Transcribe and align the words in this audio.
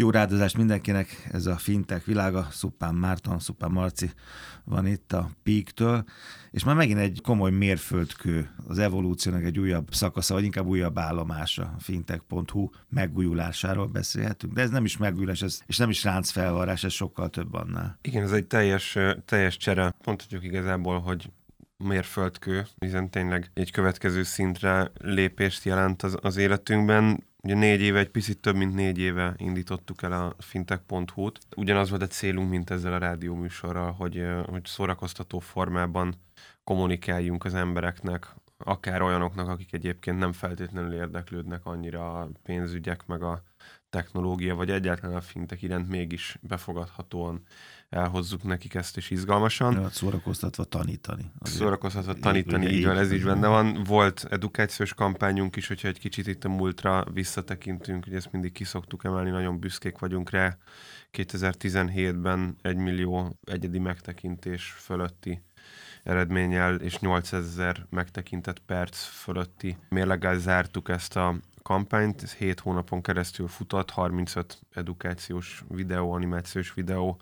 Jó 0.00 0.10
rádozást 0.10 0.56
mindenkinek, 0.56 1.28
ez 1.32 1.46
a 1.46 1.56
fintech 1.56 2.06
világa, 2.06 2.48
Szupán 2.50 2.94
Márton, 2.94 3.38
Szupán 3.38 3.70
Marci 3.70 4.10
van 4.64 4.86
itt 4.86 5.12
a 5.12 5.30
Peak-től, 5.42 6.04
és 6.50 6.64
már 6.64 6.74
megint 6.74 6.98
egy 6.98 7.20
komoly 7.22 7.50
mérföldkő 7.50 8.50
az 8.66 8.78
evolúciónak 8.78 9.44
egy 9.44 9.58
újabb 9.58 9.94
szakasza, 9.94 10.34
vagy 10.34 10.44
inkább 10.44 10.66
újabb 10.66 10.98
állomása, 10.98 11.74
fintech.hu 11.78 12.68
megújulásáról 12.88 13.86
beszélhetünk, 13.86 14.52
de 14.52 14.60
ez 14.60 14.70
nem 14.70 14.84
is 14.84 14.96
megújulás, 14.96 15.42
ez, 15.42 15.60
és 15.66 15.76
nem 15.76 15.90
is 15.90 16.04
ráncfelvarrás, 16.04 16.84
ez 16.84 16.92
sokkal 16.92 17.28
több 17.28 17.54
annál. 17.54 17.98
Igen, 18.02 18.22
ez 18.22 18.32
egy 18.32 18.46
teljes, 18.46 18.98
teljes 19.24 19.56
csere. 19.56 19.94
Mondhatjuk 20.04 20.44
igazából, 20.44 21.00
hogy 21.00 21.30
mérföldkő, 21.76 22.66
hiszen 22.78 23.10
tényleg 23.10 23.50
egy 23.54 23.70
következő 23.70 24.22
szintre 24.22 24.90
lépést 24.98 25.64
jelent 25.64 26.02
az, 26.02 26.16
az 26.20 26.36
életünkben. 26.36 27.28
Ugye 27.42 27.54
négy 27.54 27.80
éve, 27.80 27.98
egy 27.98 28.10
picit 28.10 28.40
több 28.40 28.56
mint 28.56 28.74
négy 28.74 28.98
éve 28.98 29.34
indítottuk 29.36 30.02
el 30.02 30.12
a 30.12 30.34
fintech.hu-t. 30.38 31.38
Ugyanaz 31.56 31.90
volt 31.90 32.02
a 32.02 32.06
célunk, 32.06 32.50
mint 32.50 32.70
ezzel 32.70 32.92
a 32.92 32.98
rádióműsorral, 32.98 33.92
hogy, 33.92 34.26
hogy 34.46 34.64
szórakoztató 34.64 35.38
formában 35.38 36.14
kommunikáljunk 36.64 37.44
az 37.44 37.54
embereknek, 37.54 38.34
akár 38.58 39.02
olyanoknak, 39.02 39.48
akik 39.48 39.72
egyébként 39.72 40.18
nem 40.18 40.32
feltétlenül 40.32 40.92
érdeklődnek 40.92 41.66
annyira 41.66 42.20
a 42.20 42.30
pénzügyek, 42.42 43.06
meg 43.06 43.22
a 43.22 43.42
technológia, 43.90 44.54
vagy 44.54 44.70
egyáltalán 44.70 45.16
a 45.16 45.20
fintek 45.20 45.62
iránt 45.62 45.88
mégis 45.88 46.38
befogadhatóan 46.40 47.42
elhozzuk 47.90 48.42
nekik 48.42 48.74
ezt 48.74 48.96
is 48.96 49.10
izgalmasan. 49.10 49.72
Ja, 49.72 49.88
szórakoztatva 49.88 50.64
tanítani. 50.64 51.30
Azért. 51.38 51.58
Szórakoztatva 51.58 52.14
tanítani, 52.14 52.66
így 52.66 52.84
van, 52.84 52.98
ez 52.98 53.12
így 53.12 53.24
benne 53.24 53.46
van. 53.46 53.82
Volt 53.84 54.26
edukációs 54.30 54.94
kampányunk 54.94 55.56
is, 55.56 55.68
hogyha 55.68 55.88
egy 55.88 55.98
kicsit 55.98 56.26
itt 56.26 56.44
a 56.44 56.48
múltra 56.48 57.04
visszatekintünk, 57.12 58.04
hogy 58.04 58.14
ezt 58.14 58.32
mindig 58.32 58.52
kiszoktuk 58.52 59.04
emelni, 59.04 59.30
nagyon 59.30 59.58
büszkék 59.58 59.98
vagyunk 59.98 60.30
rá. 60.30 60.56
2017-ben 61.12 62.56
egy 62.62 62.76
millió 62.76 63.38
egyedi 63.44 63.78
megtekintés 63.78 64.74
fölötti 64.78 65.42
eredménnyel 66.02 66.74
és 66.74 66.98
8000 66.98 67.86
megtekintett 67.90 68.58
perc 68.58 69.02
fölötti 69.02 69.76
mérleggel 69.88 70.38
zártuk 70.38 70.88
ezt 70.88 71.16
a 71.16 71.36
kampányt, 71.62 72.22
ez 72.22 72.32
7 72.32 72.60
hónapon 72.60 73.02
keresztül 73.02 73.48
futott, 73.48 73.90
35 73.90 74.60
edukációs 74.74 75.64
videó, 75.68 76.12
animációs 76.12 76.74
videó 76.74 77.20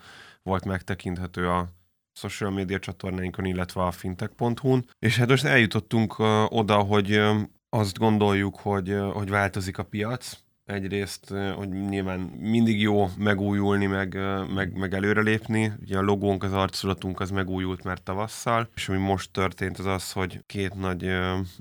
volt 0.48 0.64
megtekinthető 0.64 1.48
a 1.48 1.68
social 2.12 2.50
media 2.50 2.78
csatornáinkon, 2.78 3.44
illetve 3.44 3.82
a 3.82 3.90
fintech.hu-n. 3.90 4.84
És 4.98 5.18
hát 5.18 5.28
most 5.28 5.44
eljutottunk 5.44 6.18
oda, 6.48 6.76
hogy 6.78 7.20
azt 7.68 7.98
gondoljuk, 7.98 8.56
hogy, 8.56 8.96
hogy 9.12 9.30
változik 9.30 9.78
a 9.78 9.82
piac, 9.82 10.38
egyrészt, 10.64 11.34
hogy 11.56 11.68
nyilván 11.68 12.20
mindig 12.38 12.80
jó 12.80 13.08
megújulni, 13.16 13.86
meg, 13.86 14.18
meg, 14.54 14.76
meg 14.78 14.94
előrelépni. 14.94 15.72
Ugye 15.80 15.98
a 15.98 16.02
logónk, 16.02 16.42
az 16.42 16.52
arculatunk 16.52 17.20
az 17.20 17.30
megújult 17.30 17.84
már 17.84 17.98
tavasszal, 17.98 18.68
és 18.74 18.88
ami 18.88 18.98
most 18.98 19.32
történt 19.32 19.78
az 19.78 19.86
az, 19.86 20.12
hogy 20.12 20.42
két 20.46 20.74
nagy 20.74 21.10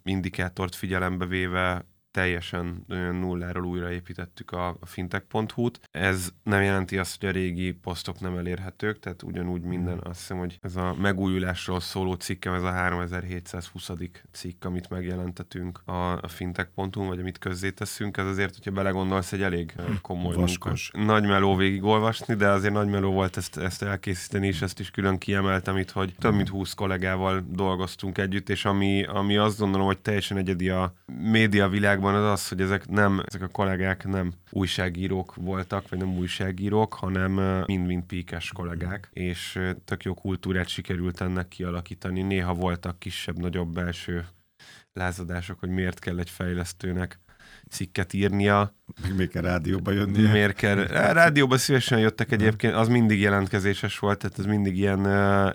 indikátort 0.04 0.76
figyelembe 0.76 1.26
véve 1.26 1.86
teljesen 2.18 2.86
nulláról 3.12 3.66
újraépítettük 3.66 4.52
a, 4.52 4.78
fintech.hu-t. 4.82 5.80
Ez 5.92 6.30
nem 6.44 6.62
jelenti 6.62 6.98
azt, 6.98 7.20
hogy 7.20 7.30
a 7.30 7.32
régi 7.32 7.72
posztok 7.72 8.20
nem 8.20 8.38
elérhetők, 8.38 9.00
tehát 9.00 9.24
ugyanúgy 9.24 9.62
minden, 9.62 10.00
azt 10.04 10.20
hiszem, 10.20 10.38
hogy 10.38 10.58
ez 10.62 10.76
a 10.76 10.96
megújulásról 11.00 11.80
szóló 11.80 12.14
cikkem, 12.14 12.54
ez 12.54 12.64
a 12.64 12.72
3720. 12.72 13.92
cikk, 14.32 14.66
amit 14.66 14.90
megjelentetünk 14.90 15.82
a, 15.86 16.12
a 16.12 16.28
fintech.hu, 16.28 17.06
vagy 17.06 17.20
amit 17.20 17.38
közzéteszünk, 17.38 18.18
ez 18.18 18.26
azért, 18.26 18.56
hogyha 18.56 18.72
belegondolsz, 18.72 19.32
egy 19.32 19.42
elég 19.42 19.72
hm, 19.72 19.94
komoly 20.02 20.36
Vaskos. 20.36 20.92
munka. 20.94 21.14
Nagy 21.14 21.30
meló 21.30 21.56
végigolvasni, 21.56 22.36
de 22.36 22.50
azért 22.50 22.74
nagy 22.74 22.90
meló 22.90 23.12
volt 23.12 23.38
ezt, 23.38 23.58
ezt 23.58 23.84
elkészíteni, 23.84 24.48
és 24.48 24.62
ezt 24.62 24.80
is 24.80 24.92
külön 24.92 25.18
kiemeltem 25.18 25.78
itt, 25.78 25.92
hogy 25.92 26.16
több 26.20 26.34
mint 26.34 26.50
20 26.50 26.74
kollégával 26.74 27.46
dolgoztunk 27.50 28.18
együtt, 28.18 28.50
és 28.50 28.66
ami, 28.66 29.04
ami 29.04 29.38
azt 29.38 29.60
gondolom, 29.60 29.86
hogy 29.86 30.00
teljesen 30.00 30.38
egyedi 30.38 30.70
a 30.70 30.94
média 31.22 31.68
világban, 31.70 32.07
van 32.12 32.24
az 32.24 32.32
az, 32.32 32.48
hogy 32.48 32.62
ezek 32.62 32.88
nem, 32.88 33.22
ezek 33.26 33.42
a 33.42 33.48
kollégák 33.48 34.06
nem 34.06 34.34
újságírók 34.50 35.36
voltak, 35.36 35.90
vagy 35.90 36.00
nem 36.00 36.18
újságírók, 36.18 36.94
hanem 36.94 37.32
mind-mind 37.66 38.04
píkes 38.04 38.52
kollégák, 38.54 39.10
és 39.14 39.60
tök 39.86 40.04
jó 40.04 40.14
kultúrát 40.14 40.68
sikerült 40.68 41.22
ennek 41.22 41.48
kialakítani. 41.48 42.22
Néha 42.22 42.54
voltak 42.54 43.00
kisebb-nagyobb 43.00 43.74
belső 43.74 44.26
lázadások, 44.94 45.60
hogy 45.60 45.70
miért 45.70 46.00
kell 46.00 46.20
egy 46.20 46.30
fejlesztőnek 46.30 47.20
cikket 47.70 48.14
írnia. 48.14 48.76
Még 49.04 49.14
miért 49.16 49.32
kell 49.32 49.42
rádióba 49.42 49.92
jönni? 49.92 50.22
Miért 50.22 50.56
kell? 50.56 50.88
Rádióba 51.14 51.58
szívesen 51.58 52.00
jöttek 52.00 52.32
egyébként, 52.32 52.74
az 52.74 52.88
mindig 52.88 53.20
jelentkezéses 53.20 54.00
volt, 54.00 54.18
tehát 54.18 54.40
ez 54.40 54.46
mindig 54.46 54.78
ilyen... 54.78 55.00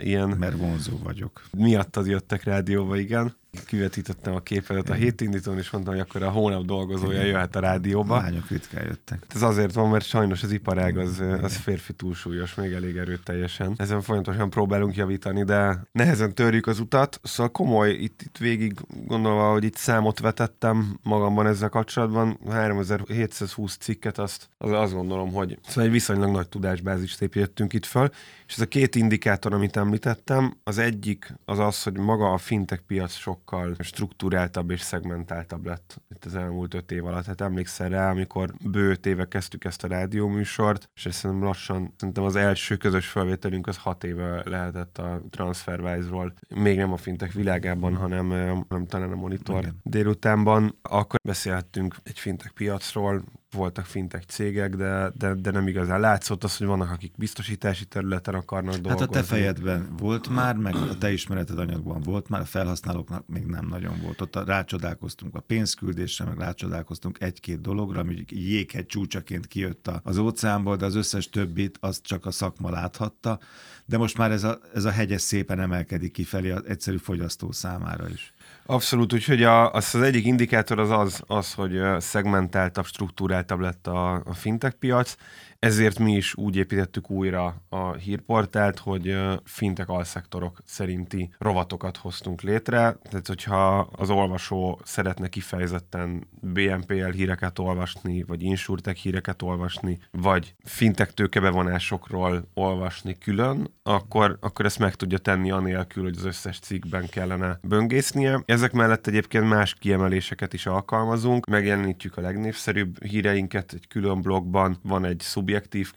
Ilyen 0.01 0.29
Mert 0.29 0.57
vonzó 0.57 0.99
vagyok. 1.03 1.43
Miattad 1.57 2.07
jöttek 2.07 2.45
rádióba, 2.45 2.97
igen 2.97 3.41
kivetítettem 3.67 4.35
a 4.35 4.41
képedet 4.41 4.91
a 4.91 4.95
hét 4.95 5.21
indítón, 5.21 5.59
és 5.59 5.71
mondtam, 5.71 5.95
hogy 5.95 6.03
akkor 6.03 6.23
a 6.23 6.31
hónap 6.31 6.65
dolgozója 6.65 7.23
jöhet 7.23 7.57
a 7.57 7.61
rádióba. 7.61 8.17
Lányok 8.17 8.49
ritkán 8.49 8.85
jöttek. 8.85 9.27
Ez 9.35 9.43
azért 9.43 9.73
van, 9.73 9.91
mert 9.91 10.05
sajnos 10.05 10.43
az 10.43 10.53
iparág 10.53 10.99
az, 10.99 11.23
az 11.43 11.57
férfi 11.57 11.93
túlsúlyos, 11.93 12.55
még 12.55 12.73
elég 12.73 12.97
erőteljesen. 12.97 13.75
Ezen 13.77 14.01
folyamatosan 14.01 14.51
próbálunk 14.51 14.97
javítani, 14.97 15.45
de 15.45 15.85
nehezen 15.93 16.35
törjük 16.35 16.67
az 16.67 16.79
utat. 16.79 17.21
Szóval 17.23 17.53
komoly, 17.53 17.91
itt, 17.91 18.23
itt 18.23 18.39
végig 18.39 18.75
gondolva, 19.07 19.53
hogy 19.53 19.65
itt 19.65 19.77
számot 19.77 20.19
vetettem 20.19 20.99
magamban 21.03 21.47
ezzel 21.47 21.69
kapcsolatban, 21.69 22.39
3720 22.49 23.77
cikket, 23.77 24.19
azt, 24.19 24.49
az 24.59 24.71
azt 24.71 24.93
gondolom, 24.93 25.33
hogy 25.33 25.59
szóval 25.67 25.85
egy 25.85 25.91
viszonylag 25.91 26.31
nagy 26.31 26.49
tudásbázist 26.49 27.23
építettünk 27.23 27.73
itt 27.73 27.87
föl, 27.87 28.11
és 28.47 28.55
ez 28.55 28.61
a 28.61 28.67
két 28.67 28.95
indikátor, 28.95 29.53
amit 29.53 29.77
említettem, 29.77 30.57
az 30.65 30.79
egyik 30.79 31.35
az 31.45 31.59
az, 31.59 31.83
hogy 31.83 31.99
maga 31.99 32.33
a 32.33 32.39
fintech 32.39 32.83
piac 32.87 33.15
sokkal 33.43 33.75
struktúráltabb 33.79 34.71
és 34.71 34.81
szegmentáltabb 34.81 35.67
lett 35.67 36.01
itt 36.15 36.25
az 36.25 36.35
elmúlt 36.35 36.75
öt 36.75 36.93
év 36.93 37.05
alatt. 37.05 37.25
Hát 37.25 37.41
emlékszel 37.41 37.89
rá, 37.89 38.11
amikor 38.11 38.53
bő 38.71 38.99
éve 39.03 39.29
kezdtük 39.29 39.65
ezt 39.65 39.85
a 39.85 39.89
rádióműsort, 39.89 40.89
és 40.95 41.07
ezt 41.07 41.19
szerintem 41.19 41.47
lassan, 41.47 41.95
szerintem 41.97 42.25
az 42.25 42.37
első 42.37 42.77
közös 42.77 43.07
felvételünk 43.07 43.67
az 43.67 43.77
hat 43.77 44.05
éve 44.05 44.43
lehetett 44.45 44.99
a 44.99 45.23
TransferWise-ról, 45.31 46.35
még 46.49 46.77
nem 46.77 46.93
a 46.93 46.97
fintech 46.97 47.35
világában, 47.35 47.97
hanem, 47.97 48.29
hanem 48.69 48.87
talán 48.87 49.13
a 49.13 49.17
Monitor 49.17 49.61
Igen. 49.61 49.81
délutánban. 49.83 50.79
Akkor 50.83 51.19
beszélhettünk 51.29 51.97
egy 52.03 52.19
fintech 52.19 52.53
piacról, 52.53 53.23
voltak 53.53 53.85
fintech 53.85 54.27
cégek, 54.27 54.77
de, 54.77 55.13
de, 55.15 55.35
de 55.35 55.51
nem 55.51 55.69
igazán 55.69 56.01
látszott 56.01 56.45
az, 56.45 56.57
hogy 56.57 56.67
vannak, 56.67 56.91
akik 56.91 57.13
biztosítási 57.17 57.85
területen 57.85 58.35
akarnak 58.35 58.75
dolgozni. 58.75 58.99
Hát 58.99 59.09
a 59.09 59.13
te 59.13 59.23
fejedben 59.23 59.97
volt 59.97 60.29
már, 60.29 60.57
meg 60.57 60.75
a 60.75 60.99
te 60.99 61.13
ismereted 61.13 61.59
anyagban 61.59 62.01
volt 62.01 62.29
már, 62.29 62.41
a 62.41 62.45
felhasználóknak 62.45 63.27
még 63.27 63.45
nem 63.45 63.67
nagyon 63.67 64.01
volt. 64.03 64.21
Ott 64.21 64.47
rácsodálkoztunk 64.47 65.35
a 65.35 65.41
pénzküldésre, 65.41 66.25
meg 66.25 66.39
rácsodálkoztunk 66.39 67.21
egy-két 67.21 67.61
dologra, 67.61 68.01
ami 68.01 68.25
jéghegy 68.29 68.87
csúcsaként 68.87 69.47
kijött 69.47 69.91
az 70.03 70.19
óceánból, 70.19 70.77
de 70.77 70.85
az 70.85 70.95
összes 70.95 71.29
többit 71.29 71.79
azt 71.81 72.03
csak 72.03 72.27
a 72.27 72.31
szakma 72.31 72.71
láthatta. 72.71 73.39
De 73.85 73.99
most 73.99 74.19
már 74.19 74.31
ez 74.31 74.45
a, 74.45 74.59
ez 74.75 74.85
a 74.85 74.91
hegyes 74.91 75.21
szépen 75.21 75.61
emelkedik 75.61 76.13
kifelé 76.13 76.51
az 76.51 76.65
egyszerű 76.67 76.97
fogyasztó 76.97 77.53
számára 77.53 78.09
is. 78.09 78.33
Abszolút, 78.73 79.13
úgyhogy 79.13 79.43
a, 79.43 79.73
az, 79.73 79.95
az 79.95 80.03
egyik 80.03 80.25
indikátor 80.25 80.79
az 80.79 80.91
az, 80.91 81.23
az 81.27 81.53
hogy 81.55 81.81
szegmentáltabb, 81.99 82.87
struktúráltabb 82.87 83.61
lett 83.61 83.87
a, 83.87 84.15
a 84.15 84.35
fintech 84.35 84.77
piac, 84.77 85.17
ezért 85.63 85.99
mi 85.99 86.13
is 86.13 86.35
úgy 86.35 86.57
építettük 86.57 87.11
újra 87.11 87.63
a 87.69 87.93
hírportált, 87.93 88.79
hogy 88.79 89.19
fintek 89.45 89.89
alszektorok 89.89 90.63
szerinti 90.65 91.35
rovatokat 91.39 91.97
hoztunk 91.97 92.41
létre. 92.41 92.97
Tehát, 93.11 93.27
hogyha 93.27 93.79
az 93.79 94.11
olvasó 94.11 94.81
szeretne 94.85 95.29
kifejezetten 95.29 96.27
BNPL 96.41 97.11
híreket 97.11 97.59
olvasni, 97.59 98.23
vagy 98.23 98.43
insurtech 98.43 98.97
híreket 98.97 99.43
olvasni, 99.43 99.99
vagy 100.11 100.55
fintek 100.65 101.15
tőkebevonásokról 101.15 102.49
olvasni 102.55 103.19
külön, 103.19 103.71
akkor, 103.83 104.39
akkor 104.41 104.65
ezt 104.65 104.79
meg 104.79 104.95
tudja 104.95 105.19
tenni 105.19 105.51
anélkül, 105.51 106.03
hogy 106.03 106.17
az 106.17 106.25
összes 106.25 106.59
cikkben 106.59 107.09
kellene 107.09 107.59
böngésznie. 107.63 108.43
Ezek 108.63 108.75
mellett 108.75 109.07
egyébként 109.07 109.49
más 109.49 109.75
kiemeléseket 109.75 110.53
is 110.53 110.67
alkalmazunk. 110.67 111.47
Megjelenítjük 111.47 112.17
a 112.17 112.21
legnépszerűbb 112.21 113.05
híreinket 113.05 113.73
egy 113.73 113.87
külön 113.89 114.21
blogban, 114.21 114.79
van 114.83 115.05
egy 115.05 115.21
szub 115.21 115.43
objektív 115.43 115.93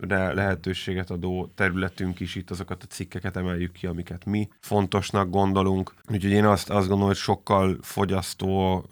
kiemelés 0.00 0.34
lehetőséget 0.34 1.10
adó 1.10 1.50
területünk 1.54 2.20
is, 2.20 2.34
itt 2.34 2.50
azokat 2.50 2.82
a 2.82 2.86
cikkeket 2.86 3.36
emeljük 3.36 3.72
ki, 3.72 3.86
amiket 3.86 4.24
mi 4.24 4.48
fontosnak 4.60 5.30
gondolunk. 5.30 5.94
Úgyhogy 6.12 6.30
én 6.30 6.44
azt, 6.44 6.70
azt 6.70 6.80
gondolom, 6.80 7.06
hogy 7.06 7.16
sokkal 7.16 7.76
fogyasztó 7.80 8.84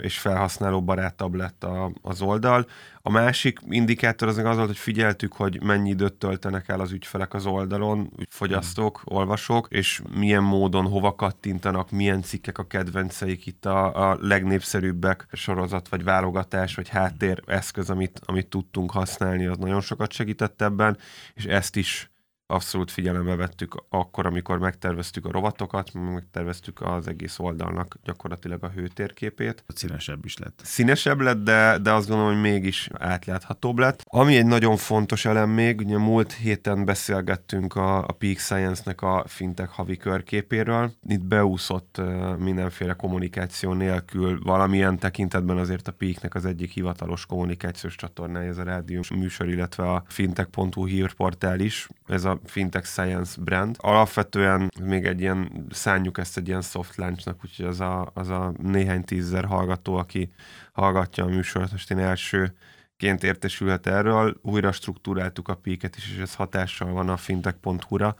és 0.00 0.18
felhasználó 0.18 0.82
barátabb 0.82 1.34
lett 1.34 1.64
a, 1.64 1.92
az 2.02 2.22
oldal. 2.22 2.66
A 3.02 3.10
másik 3.10 3.58
indikátor 3.68 4.28
az 4.28 4.38
az 4.38 4.56
volt, 4.56 4.66
hogy 4.66 4.76
figyeltük, 4.76 5.32
hogy 5.32 5.62
mennyi 5.62 5.88
időt 5.88 6.12
töltenek 6.12 6.68
el 6.68 6.80
az 6.80 6.92
ügyfelek 6.92 7.34
az 7.34 7.46
oldalon, 7.46 8.12
fogyasztók, 8.28 9.00
mm. 9.00 9.16
olvasók, 9.16 9.66
és 9.70 10.02
milyen 10.14 10.42
módon 10.42 10.86
hova 10.86 11.14
kattintanak, 11.14 11.90
milyen 11.90 12.22
cikkek 12.22 12.58
a 12.58 12.66
kedvenceik 12.66 13.46
itt 13.46 13.66
a, 13.66 14.10
a 14.10 14.18
legnépszerűbbek 14.20 15.26
sorozat, 15.32 15.88
vagy 15.88 16.04
válogatás, 16.04 16.74
vagy 16.74 16.88
háttér 16.88 17.42
eszköz, 17.46 17.90
amit, 17.90 18.20
amit 18.24 18.46
tudtunk 18.46 18.90
használni, 18.90 19.46
az 19.46 19.58
nagyon 19.58 19.80
sokat 19.80 20.12
segített 20.12 20.47
ebben, 20.56 20.98
és 21.34 21.44
ezt 21.44 21.76
is 21.76 22.10
abszolút 22.50 22.90
figyelembe 22.90 23.34
vettük 23.34 23.84
akkor, 23.88 24.26
amikor 24.26 24.58
megterveztük 24.58 25.26
a 25.26 25.30
rovatokat, 25.30 25.92
megterveztük 25.92 26.80
az 26.80 27.08
egész 27.08 27.38
oldalnak 27.38 27.98
gyakorlatilag 28.04 28.64
a 28.64 28.68
hőtérképét. 28.68 29.64
Színesebb 29.74 30.24
is 30.24 30.36
lett. 30.36 30.60
Színesebb 30.64 31.20
lett, 31.20 31.42
de, 31.42 31.78
de 31.78 31.92
azt 31.92 32.08
gondolom, 32.08 32.32
hogy 32.32 32.42
mégis 32.42 32.88
átláthatóbb 32.98 33.78
lett. 33.78 34.02
Ami 34.04 34.36
egy 34.36 34.46
nagyon 34.46 34.76
fontos 34.76 35.24
elem 35.24 35.50
még, 35.50 35.80
ugye 35.80 35.98
múlt 35.98 36.32
héten 36.32 36.84
beszélgettünk 36.84 37.74
a, 37.74 37.98
a 37.98 38.12
Peak 38.12 38.38
Science-nek 38.38 39.02
a 39.02 39.24
fintech 39.26 39.70
havi 39.70 39.96
körképéről. 39.96 40.92
Itt 41.08 41.24
beúszott 41.24 42.00
mindenféle 42.38 42.92
kommunikáció 42.92 43.72
nélkül 43.72 44.40
valamilyen 44.42 44.98
tekintetben 44.98 45.56
azért 45.56 45.88
a 45.88 45.92
Peaknek 45.92 46.34
az 46.34 46.44
egyik 46.44 46.70
hivatalos 46.70 47.26
kommunikációs 47.26 47.94
csatornája, 47.94 48.48
ez 48.48 48.58
a 48.58 48.62
rádió 48.62 49.02
műsor, 49.14 49.48
illetve 49.48 49.90
a 49.90 50.02
fintech.hu 50.06 50.86
hírportál 50.86 51.60
is. 51.60 51.88
Ez 52.06 52.24
a 52.24 52.37
Fintech 52.44 52.86
Science 52.86 53.40
brand. 53.40 53.76
Alapvetően 53.78 54.72
még 54.80 55.04
egy 55.04 55.20
ilyen, 55.20 55.66
szánjuk 55.70 56.18
ezt 56.18 56.36
egy 56.36 56.48
ilyen 56.48 56.62
soft 56.62 56.96
launchnak, 56.96 57.44
úgyhogy 57.44 57.66
az 57.66 57.80
a, 57.80 58.10
az 58.14 58.28
a 58.28 58.52
néhány 58.62 59.04
tízzer 59.04 59.44
hallgató, 59.44 59.96
aki 59.96 60.30
hallgatja 60.72 61.24
a 61.24 61.28
műsort, 61.28 61.72
most 61.72 61.90
én 61.90 61.98
első 61.98 62.54
ként 62.96 63.24
értesülhet 63.24 63.86
erről. 63.86 64.38
Újra 64.42 64.72
struktúráltuk 64.72 65.48
a 65.48 65.54
píket 65.54 65.96
is, 65.96 66.10
és 66.12 66.18
ez 66.18 66.34
hatással 66.34 66.92
van 66.92 67.08
a 67.08 67.16
fintech.hu-ra 67.16 68.16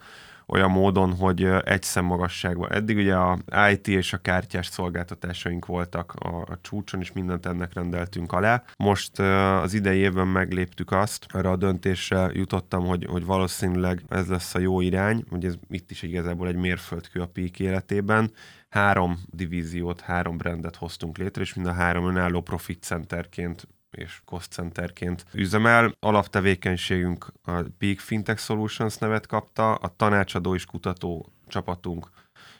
olyan 0.49 0.71
módon, 0.71 1.15
hogy 1.15 1.43
egy 1.63 1.83
szemmagasságban. 1.83 2.71
Eddig 2.71 2.97
ugye 2.97 3.15
a 3.15 3.37
IT 3.71 3.87
és 3.87 4.13
a 4.13 4.17
kártyás 4.17 4.67
szolgáltatásaink 4.67 5.65
voltak 5.65 6.13
a, 6.13 6.41
a 6.41 6.57
csúcson, 6.61 6.99
és 6.99 7.11
mindent 7.11 7.45
ennek 7.45 7.73
rendeltünk 7.73 8.31
alá. 8.31 8.63
Most 8.77 9.19
az 9.19 9.73
idei 9.73 9.99
évben 9.99 10.27
megléptük 10.27 10.91
azt, 10.91 11.25
erre 11.33 11.49
a 11.49 11.55
döntésre 11.55 12.29
jutottam, 12.33 12.85
hogy, 12.85 13.05
hogy 13.09 13.25
valószínűleg 13.25 14.01
ez 14.09 14.27
lesz 14.27 14.55
a 14.55 14.59
jó 14.59 14.81
irány, 14.81 15.23
hogy 15.29 15.45
ez 15.45 15.55
itt 15.69 15.91
is 15.91 16.01
igazából 16.01 16.47
egy 16.47 16.55
mérföldkő 16.55 17.21
a 17.21 17.27
pík 17.27 17.59
életében 17.59 18.31
három 18.69 19.19
divíziót, 19.25 20.01
három 20.01 20.37
brandet 20.37 20.75
hoztunk 20.75 21.17
létre, 21.17 21.41
és 21.41 21.53
mind 21.53 21.67
a 21.67 21.73
három 21.73 22.07
önálló 22.07 22.41
profit 22.41 22.83
centerként 22.83 23.67
és 23.91 24.21
cost 24.25 24.51
centerként 24.51 25.25
üzemel. 25.33 25.95
Alaptevékenységünk 25.99 27.33
a 27.43 27.51
Peak 27.77 27.99
Fintech 27.99 28.41
Solutions 28.41 28.97
nevet 28.97 29.27
kapta, 29.27 29.73
a 29.75 29.87
tanácsadó 29.95 30.55
és 30.55 30.65
kutató 30.65 31.31
csapatunk 31.47 32.09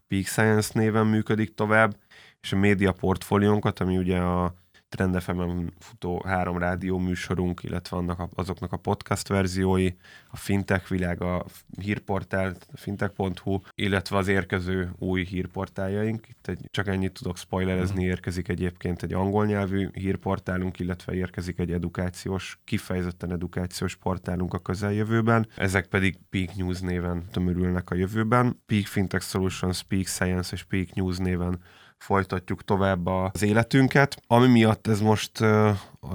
Peak 0.07 0.25
Science 0.25 0.71
néven 0.73 1.07
működik 1.07 1.53
tovább, 1.53 1.95
és 2.41 2.51
a 2.51 2.57
média 2.57 2.91
portfóliónkat, 2.91 3.79
ami 3.79 3.97
ugye 3.97 4.17
a 4.17 4.53
Trend 4.89 5.21
fm 5.21 5.41
futó 5.80 6.24
három 6.25 6.57
rádió 6.57 6.97
műsorunk, 6.97 7.63
illetve 7.63 7.97
annak 7.97 8.19
a, 8.19 8.30
azoknak 8.36 8.71
a 8.71 8.77
podcast 8.77 9.27
verziói, 9.27 9.89
a 10.31 10.38
fintech 10.38 10.89
világ, 10.89 11.21
a 11.21 11.45
hírportál, 11.81 12.56
fintech.hu, 12.74 13.59
illetve 13.75 14.18
az 14.18 14.27
érkező 14.27 14.91
új 14.97 15.25
hírportáljaink. 15.25 16.27
Itt 16.27 16.47
egy, 16.47 16.59
csak 16.71 16.88
ennyit 16.88 17.13
tudok 17.13 17.38
spoilerezni, 17.38 18.01
mhm. 18.01 18.09
érkezik 18.09 18.47
egyébként 18.47 19.03
egy 19.03 19.13
angol 19.13 19.45
nyelvű 19.45 19.89
hírportálunk, 19.94 20.80
illetve 20.80 21.13
érkezik 21.13 21.59
egy 21.59 21.71
edukációs, 21.71 22.59
kifejezetten 22.63 23.31
edukációs 23.31 23.95
portálunk 23.95 24.53
a 24.53 24.59
közeljövőben. 24.59 25.47
Ezek 25.56 25.88
pedig 25.88 26.18
Peak 26.30 26.56
News 26.56 26.80
néven 26.80 27.25
tömörülnek 27.31 27.89
a 27.89 27.95
jövőben. 27.95 28.62
Peak 28.65 28.86
Fintech 28.86 29.25
Solutions, 29.25 29.83
Peak 29.83 30.06
Science 30.06 30.50
és 30.53 30.63
Peak 30.63 30.94
News 30.94 31.18
néven 31.18 31.59
folytatjuk 32.00 32.63
tovább 32.63 33.06
az 33.06 33.42
életünket. 33.42 34.22
Ami 34.28 34.48
miatt 34.48 34.88
ez 34.88 35.00
most, 35.00 35.42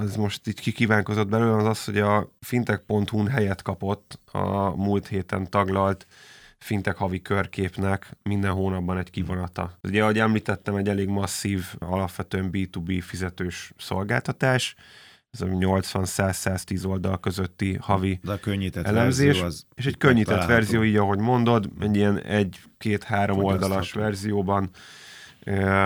ez 0.00 0.16
most 0.16 0.48
így 0.48 0.60
kikívánkozott 0.60 1.28
belőle, 1.28 1.56
az 1.56 1.66
az, 1.66 1.84
hogy 1.84 1.98
a 1.98 2.32
fintech.hu-n 2.40 3.28
helyet 3.28 3.62
kapott 3.62 4.20
a 4.24 4.76
múlt 4.76 5.06
héten 5.06 5.50
taglalt 5.50 6.06
fintech 6.58 6.98
havi 6.98 7.22
körképnek 7.22 8.16
minden 8.22 8.50
hónapban 8.50 8.98
egy 8.98 9.10
kivonata. 9.10 9.78
Ugye, 9.82 10.02
ahogy 10.02 10.18
említettem, 10.18 10.76
egy 10.76 10.88
elég 10.88 11.08
masszív, 11.08 11.64
alapvetően 11.78 12.50
B2B 12.52 13.02
fizetős 13.06 13.72
szolgáltatás, 13.76 14.74
ez 15.30 15.40
a 15.40 15.46
80-100-110 15.46 16.86
oldal 16.86 17.20
közötti 17.20 17.76
havi 17.80 18.20
De 18.22 18.32
a 18.32 18.38
könnyített 18.38 18.86
elemzés, 18.86 19.26
verzió 19.26 19.44
az 19.44 19.66
és 19.74 19.86
egy 19.86 19.96
könnyített 19.96 20.46
verzió, 20.46 20.82
így 20.82 20.96
ahogy 20.96 21.18
mondod, 21.18 21.68
egy 21.80 21.96
ilyen 21.96 22.20
egy-két-három 22.22 23.44
oldalas 23.44 23.92
verzióban 23.92 24.70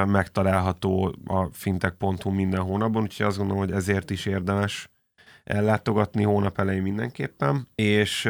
megtalálható 0.06 1.14
a 1.26 1.44
fintech.hu 1.44 2.31
minden 2.31 2.60
hónapban, 2.60 3.02
úgyhogy 3.02 3.26
azt 3.26 3.37
gondolom, 3.37 3.62
hogy 3.62 3.72
ezért 3.72 4.10
is 4.10 4.26
érdemes 4.26 4.88
ellátogatni 5.44 6.22
hónap 6.22 6.58
elején 6.58 6.82
mindenképpen. 6.82 7.69
És 7.75 8.25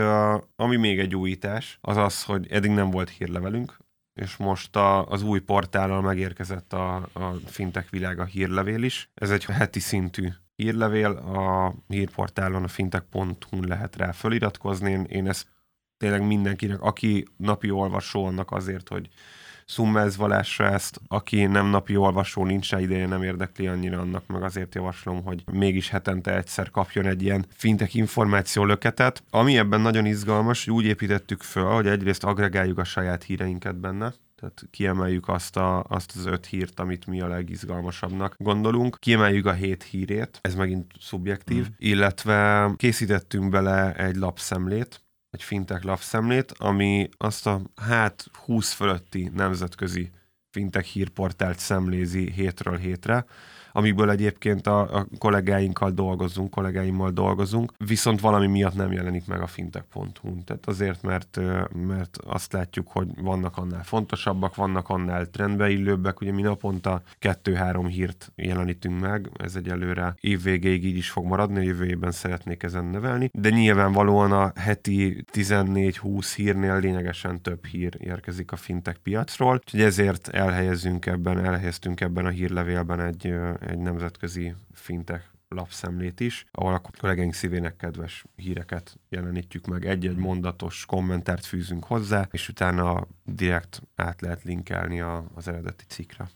ami 0.56 0.76
még 0.76 0.98
egy 0.98 1.16
újítás, 1.16 1.78
az 1.80 1.96
az, 1.96 2.24
hogy 2.24 2.46
eddig 2.50 2.70
nem 2.70 2.90
volt 2.90 3.10
hírlevelünk, 3.10 3.76
és 4.20 4.36
most 4.36 4.76
a, 4.76 5.06
az 5.06 5.22
új 5.22 5.40
portállal 5.40 6.00
megérkezett 6.00 6.72
a, 6.72 6.94
a 6.94 7.34
fintech 7.46 7.90
világa 7.90 8.24
hírlevél 8.24 8.82
is. 8.82 9.10
Ez 9.14 9.30
egy 9.30 9.44
heti 9.44 9.80
szintű 9.80 10.28
hírlevél, 10.56 11.10
a 11.10 11.74
hírportálon 11.88 12.64
a 12.64 12.68
fintech.hu 12.68 13.62
lehet 13.62 13.96
rá 13.96 14.12
feliratkozni. 14.12 14.90
Én, 14.90 15.04
én 15.04 15.28
ezt 15.28 15.46
tényleg 15.96 16.26
mindenkinek, 16.26 16.80
aki 16.80 17.24
napi 17.36 17.70
olvasó, 17.70 18.24
annak 18.24 18.50
azért, 18.50 18.88
hogy 18.88 19.08
szummezvalásra 19.68 20.70
ezt, 20.70 21.00
aki 21.08 21.44
nem 21.44 21.66
napi 21.66 21.96
olvasó, 21.96 22.44
nincs 22.44 22.70
rá 22.70 22.80
ideje, 22.80 23.06
nem 23.06 23.22
érdekli 23.22 23.66
annyira 23.66 24.00
annak, 24.00 24.26
meg 24.26 24.42
azért 24.42 24.74
javaslom, 24.74 25.22
hogy 25.24 25.44
mégis 25.52 25.88
hetente 25.88 26.36
egyszer 26.36 26.70
kapjon 26.70 27.06
egy 27.06 27.22
ilyen 27.22 27.46
fintek 27.48 27.94
információ 27.94 28.64
löketet. 28.64 29.22
Ami 29.30 29.58
ebben 29.58 29.80
nagyon 29.80 30.06
izgalmas, 30.06 30.64
hogy 30.64 30.74
úgy 30.74 30.84
építettük 30.84 31.42
föl, 31.42 31.64
hogy 31.64 31.86
egyrészt 31.86 32.24
agregáljuk 32.24 32.78
a 32.78 32.84
saját 32.84 33.22
híreinket 33.22 33.76
benne, 33.76 34.14
tehát 34.40 34.62
kiemeljük 34.70 35.28
azt, 35.28 35.56
a, 35.56 35.84
azt 35.88 36.12
az 36.16 36.26
öt 36.26 36.46
hírt, 36.46 36.80
amit 36.80 37.06
mi 37.06 37.20
a 37.20 37.26
legizgalmasabbnak 37.26 38.34
gondolunk. 38.38 38.96
Kiemeljük 38.98 39.46
a 39.46 39.52
hét 39.52 39.82
hírét, 39.82 40.38
ez 40.40 40.54
megint 40.54 40.92
szubjektív, 41.00 41.62
mm. 41.62 41.72
illetve 41.76 42.70
készítettünk 42.76 43.50
bele 43.50 43.94
egy 43.94 44.16
lapszemlét, 44.16 45.00
egy 45.30 45.42
fintech 45.42 45.84
lapszemlét, 45.84 46.52
ami 46.52 47.08
azt 47.16 47.46
a 47.46 47.60
hát 47.76 48.24
20 48.32 48.72
fölötti 48.72 49.30
nemzetközi 49.34 50.10
fintech 50.50 50.86
hírportált 50.86 51.58
szemlézi 51.58 52.30
hétről 52.30 52.76
hétre, 52.76 53.24
amikből 53.78 54.10
egyébként 54.10 54.66
a, 54.66 54.96
a 54.96 55.06
kollégáinkkal 55.18 55.90
dolgozunk, 55.90 56.50
kollégáimmal 56.50 57.10
dolgozunk, 57.10 57.72
viszont 57.76 58.20
valami 58.20 58.46
miatt 58.46 58.74
nem 58.74 58.92
jelenik 58.92 59.26
meg 59.26 59.40
a 59.40 59.46
fintech.hu. 59.46 60.44
Tehát 60.44 60.66
azért, 60.66 61.02
mert, 61.02 61.40
mert 61.86 62.18
azt 62.26 62.52
látjuk, 62.52 62.88
hogy 62.88 63.08
vannak 63.20 63.56
annál 63.56 63.84
fontosabbak, 63.84 64.54
vannak 64.54 64.88
annál 64.88 65.26
trendbe 65.26 65.70
illőbbek, 65.70 66.20
ugye 66.20 66.32
mi 66.32 66.42
naponta 66.42 67.02
kettő-három 67.18 67.86
hírt 67.86 68.32
jelenítünk 68.36 69.00
meg, 69.00 69.30
ez 69.36 69.56
egy 69.56 69.68
előre 69.68 70.14
évvégéig 70.20 70.84
így 70.84 70.96
is 70.96 71.10
fog 71.10 71.24
maradni, 71.24 71.64
jövő 71.64 71.86
évben 71.86 72.10
szeretnék 72.10 72.62
ezen 72.62 72.84
nevelni, 72.84 73.30
de 73.32 73.50
nyilvánvalóan 73.50 74.32
a 74.32 74.52
heti 74.54 75.24
14-20 75.32 76.32
hírnél 76.36 76.78
lényegesen 76.80 77.42
több 77.42 77.66
hír 77.66 77.96
érkezik 77.98 78.52
a 78.52 78.56
fintech 78.56 78.98
piacról, 79.02 79.54
úgyhogy 79.54 79.80
ezért 79.80 80.28
elhelyezünk 80.28 81.06
ebben, 81.06 81.44
elhelyeztünk 81.44 82.00
ebben 82.00 82.26
a 82.26 82.28
hírlevélben 82.28 83.00
egy, 83.00 83.34
egy 83.68 83.78
nemzetközi 83.78 84.54
fintech 84.72 85.24
lapszemlét 85.48 86.20
is, 86.20 86.44
ahol 86.52 86.74
a 86.74 86.82
kollégáink 86.98 87.34
szívének 87.34 87.76
kedves 87.76 88.24
híreket 88.36 88.98
jelenítjük 89.08 89.66
meg, 89.66 89.86
egy-egy 89.86 90.16
mondatos 90.16 90.86
kommentárt 90.86 91.44
fűzünk 91.44 91.84
hozzá, 91.84 92.28
és 92.30 92.48
utána 92.48 93.06
direkt 93.24 93.82
át 93.96 94.20
lehet 94.20 94.42
linkelni 94.42 95.00
a, 95.00 95.24
az 95.34 95.48
eredeti 95.48 95.84
cikkre. 95.88 96.28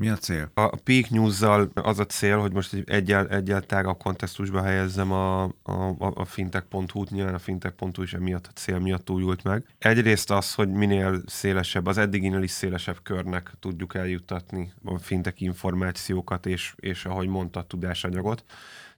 Mi 0.00 0.08
a 0.08 0.16
cél? 0.16 0.50
A 0.54 0.76
Peak 0.76 1.10
News-zal 1.10 1.70
az 1.74 1.98
a 1.98 2.06
cél, 2.06 2.38
hogy 2.38 2.52
most 2.52 2.72
egy 2.72 2.90
egyel, 2.90 3.28
egyel 3.28 3.60
tágabb 3.62 3.98
kontextusba 3.98 4.62
helyezzem 4.62 5.12
a, 5.12 5.42
a, 5.42 5.96
a 5.98 6.24
fintech.hu-t, 6.24 7.10
nyilván 7.10 7.34
a 7.34 7.38
fintech.hu 7.38 8.02
is 8.02 8.14
emiatt 8.14 8.46
a 8.46 8.50
cél 8.54 8.78
miatt 8.78 9.10
újult 9.10 9.42
meg. 9.42 9.64
Egyrészt 9.78 10.30
az, 10.30 10.54
hogy 10.54 10.68
minél 10.68 11.22
szélesebb, 11.26 11.86
az 11.86 11.98
eddiginél 11.98 12.42
is 12.42 12.50
szélesebb 12.50 13.02
körnek 13.02 13.52
tudjuk 13.60 13.94
eljuttatni 13.94 14.72
a 14.84 14.98
fintech 14.98 15.42
információkat, 15.42 16.46
és, 16.46 16.74
és 16.76 17.04
ahogy 17.04 17.28
mondta, 17.28 17.62
tudásanyagot. 17.62 18.44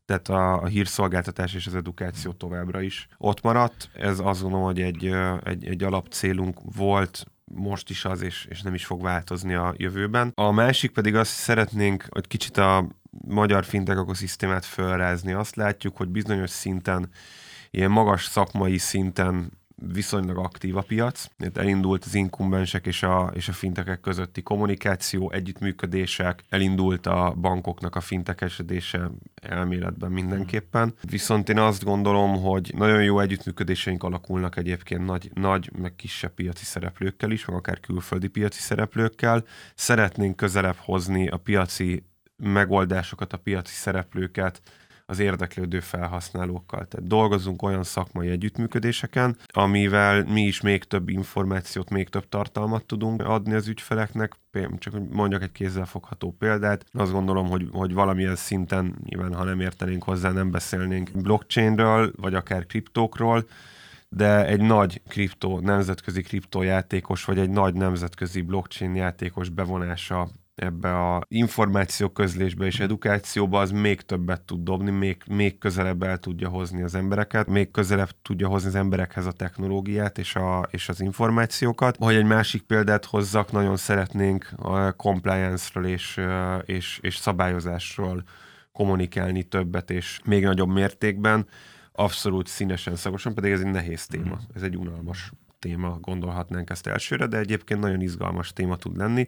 tehát 0.05 0.29
a, 0.29 0.63
a 0.63 0.67
hírszolgáltatás 0.67 1.55
és 1.55 1.67
az 1.67 1.75
edukáció 1.75 2.33
továbbra 2.33 2.81
is 2.81 3.09
ott 3.19 3.43
maradt. 3.43 3.91
Ez 3.95 4.19
azt 4.19 4.43
gondolom, 4.43 4.67
hogy 4.67 4.81
egy, 4.81 5.15
egy, 5.45 5.67
egy 5.67 5.83
alapcélunk 5.83 6.59
volt, 6.77 7.27
most 7.55 7.91
is 7.91 8.05
az, 8.05 8.23
és, 8.23 8.47
és 8.49 8.63
nem 8.63 8.75
is 8.75 8.85
fog 8.85 9.03
változni 9.03 9.55
a 9.55 9.75
jövőben. 9.77 10.33
A 10.35 10.51
másik 10.51 10.91
pedig 10.91 11.15
azt 11.15 11.31
szeretnénk, 11.31 12.07
hogy 12.09 12.27
kicsit 12.27 12.57
a 12.57 12.89
magyar 13.29 13.65
fintech 13.65 13.99
ökoszisztémát 13.99 14.65
felrázni. 14.65 15.33
Azt 15.33 15.57
látjuk, 15.57 15.97
hogy 15.97 16.09
bizonyos 16.09 16.51
szinten, 16.51 17.09
ilyen 17.71 17.91
magas 17.91 18.25
szakmai 18.25 18.79
szinten 18.79 19.61
viszonylag 19.93 20.39
aktív 20.39 20.77
a 20.77 20.81
piac. 20.81 21.27
Itt 21.39 21.57
elindult 21.57 22.05
az 22.05 22.15
inkumbensek 22.15 22.87
és 22.87 23.03
a, 23.03 23.31
és 23.35 23.49
a 23.49 23.53
fintekek 23.53 24.01
közötti 24.01 24.43
kommunikáció, 24.43 25.31
együttműködések, 25.31 26.43
elindult 26.49 27.07
a 27.07 27.35
bankoknak 27.41 27.97
a 27.97 28.01
fintekesedése 28.01 29.11
elméletben 29.35 30.11
mindenképpen. 30.11 30.95
Viszont 31.01 31.49
én 31.49 31.59
azt 31.59 31.85
gondolom, 31.85 32.43
hogy 32.43 32.73
nagyon 32.77 33.03
jó 33.03 33.21
együttműködéseink 33.21 34.03
alakulnak 34.03 34.57
egyébként 34.57 35.05
nagy, 35.05 35.31
nagy 35.35 35.71
meg 35.79 35.97
kisebb 35.97 36.35
piaci 36.35 36.65
szereplőkkel 36.65 37.31
is, 37.31 37.45
meg 37.45 37.57
akár 37.57 37.81
külföldi 37.81 38.29
piaci 38.29 38.61
szereplőkkel. 38.61 39.45
Szeretnénk 39.75 40.37
közelebb 40.37 40.77
hozni 40.77 41.29
a 41.29 41.37
piaci 41.37 42.05
megoldásokat, 42.37 43.33
a 43.33 43.37
piaci 43.37 43.75
szereplőket, 43.75 44.61
az 45.07 45.19
érdeklődő 45.19 45.81
felhasználókkal. 45.81 46.87
Tehát 46.87 47.07
dolgozunk 47.07 47.63
olyan 47.63 47.83
szakmai 47.83 48.29
együttműködéseken, 48.29 49.37
amivel 49.47 50.25
mi 50.25 50.43
is 50.43 50.61
még 50.61 50.85
több 50.85 51.09
információt, 51.09 51.91
még 51.91 52.09
több 52.09 52.29
tartalmat 52.29 52.85
tudunk 52.85 53.23
adni 53.23 53.55
az 53.55 53.69
ügyfeleknek. 53.69 54.41
Csak 54.79 54.95
mondjak 55.11 55.43
egy 55.43 55.53
kézzelfogható 55.53 56.35
példát. 56.39 56.85
Azt 56.93 57.13
gondolom, 57.13 57.49
hogy, 57.49 57.69
hogy 57.73 57.95
valamilyen 57.95 58.37
szinten, 58.37 58.97
nyilván 59.05 59.35
ha 59.35 59.45
nem 59.45 59.61
értenénk 59.61 60.03
hozzá, 60.03 60.31
nem 60.31 60.51
beszélnénk 60.51 61.11
blockchainről, 61.15 62.13
vagy 62.17 62.35
akár 62.35 62.67
kriptókról, 62.67 63.45
de 64.09 64.47
egy 64.47 64.61
nagy 64.61 65.03
kriptó, 65.09 65.61
nemzetközi 65.61 66.23
kriptójátékos, 66.23 67.25
vagy 67.25 67.39
egy 67.39 67.51
nagy 67.51 67.75
nemzetközi 67.75 68.41
blockchain 68.41 68.95
játékos 68.95 69.49
bevonása 69.49 70.29
ebbe 70.55 71.15
a 71.15 71.23
információ 71.29 72.09
közlésbe 72.09 72.67
és 72.67 72.81
edukációba, 72.81 73.61
az 73.61 73.71
még 73.71 74.01
többet 74.01 74.43
tud 74.43 74.63
dobni, 74.63 74.91
még, 74.91 75.23
még 75.29 75.59
közelebb 75.59 76.03
el 76.03 76.19
tudja 76.19 76.49
hozni 76.49 76.83
az 76.83 76.95
embereket, 76.95 77.47
még 77.47 77.71
közelebb 77.71 78.09
tudja 78.23 78.49
hozni 78.49 78.69
az 78.69 78.75
emberekhez 78.75 79.27
a 79.27 79.33
technológiát 79.33 80.19
és, 80.19 80.35
a, 80.35 80.69
és 80.71 80.89
az 80.89 81.01
információkat. 81.01 81.97
Hogy 81.97 82.15
egy 82.15 82.25
másik 82.25 82.63
példát 82.63 83.05
hozzak, 83.05 83.53
nagyon 83.53 83.77
szeretnénk 83.77 84.53
a 84.57 84.93
compliance-ről 84.93 85.87
és, 85.87 86.21
és, 86.65 86.99
és 87.03 87.17
szabályozásról 87.17 88.23
kommunikálni 88.73 89.43
többet 89.43 89.91
és 89.91 90.21
még 90.25 90.45
nagyobb 90.45 90.73
mértékben, 90.73 91.47
abszolút 91.93 92.47
színesen, 92.47 92.97
szagosan, 92.97 93.35
pedig 93.35 93.53
ez 93.53 93.61
egy 93.61 93.71
nehéz 93.71 94.07
téma, 94.07 94.39
ez 94.55 94.63
egy 94.63 94.77
unalmas 94.77 95.33
téma, 95.63 95.99
gondolhatnánk 96.01 96.71
ezt 96.71 96.87
elsőre, 96.87 97.27
de 97.27 97.39
egyébként 97.39 97.81
nagyon 97.81 98.01
izgalmas 98.01 98.53
téma 98.53 98.77
tud 98.77 98.97
lenni. 98.97 99.27